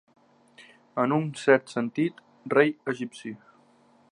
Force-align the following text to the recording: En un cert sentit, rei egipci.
En 1.03 1.13
un 1.17 1.27
cert 1.41 1.69
sentit, 1.75 2.25
rei 2.55 2.73
egipci. 2.95 3.35